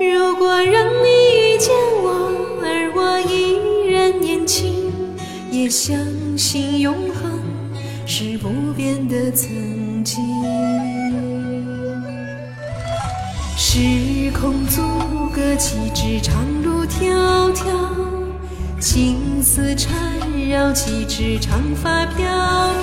[0.00, 2.30] 如果让你遇见我
[2.62, 4.92] 而我依然年轻
[5.50, 5.98] 也相
[6.36, 7.40] 信永恒
[8.06, 10.24] 是不变的曾经。
[13.56, 14.82] 时空阻
[15.34, 17.64] 隔岂止长路迢迢
[18.78, 19.92] 情丝缠
[20.48, 22.24] 绕岂止长发飘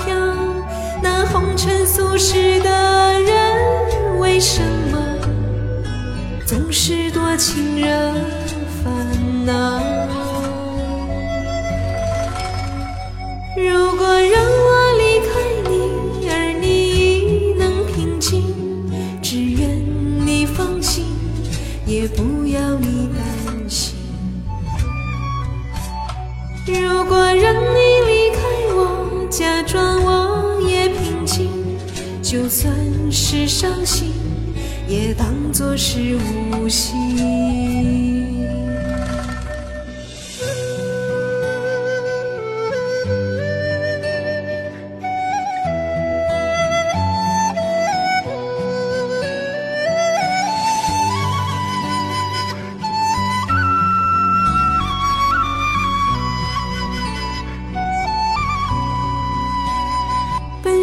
[0.04, 0.14] 飘
[1.02, 3.05] 那红尘俗世的
[26.66, 27.78] 如果让你
[28.08, 28.40] 离开
[28.74, 31.48] 我，假装我也平静，
[32.20, 32.74] 就算
[33.08, 34.12] 是伤心，
[34.88, 36.18] 也当作是
[36.50, 38.25] 无心。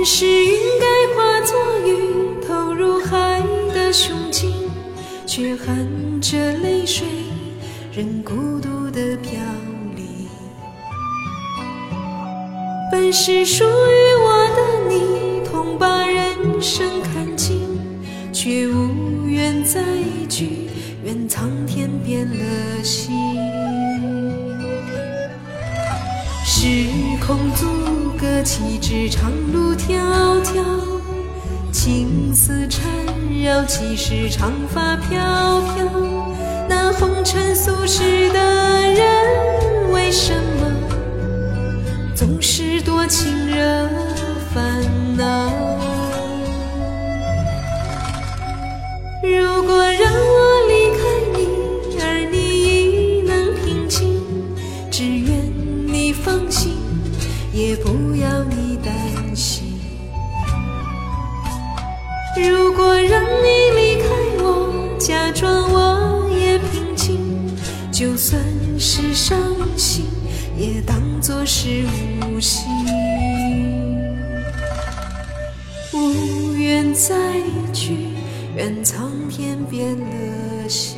[0.04, 3.42] 本是应该化作雨，投入海
[3.74, 4.52] 的胸襟，
[5.26, 7.08] 却含着泪水，
[7.94, 9.40] 任孤独的飘
[9.96, 10.28] 零。
[12.92, 13.70] 本是属于
[14.20, 17.62] 我的你，痛把人生看尽，
[18.34, 19.82] 却无缘再
[20.28, 20.68] 聚，
[21.06, 23.16] 愿苍天变了心。
[26.46, 26.90] 时
[27.26, 27.66] 空阻
[28.24, 30.00] 隔，几枝长路迢
[30.46, 30.64] 迢，
[31.74, 32.90] 青丝缠
[33.44, 35.86] 绕几时长发飘飘。
[36.70, 40.72] 那红尘俗世的人，为什么
[42.16, 43.83] 总是多情人
[69.14, 69.40] 伤
[69.78, 70.06] 心，
[70.58, 71.86] 也当作是
[72.22, 72.64] 无心。
[75.94, 77.16] 无缘再
[77.72, 78.08] 聚，
[78.56, 80.93] 愿苍天变了心。